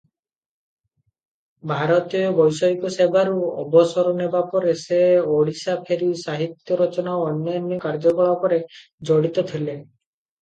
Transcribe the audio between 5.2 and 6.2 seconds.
ଓଡ଼ିଶା ଫେରି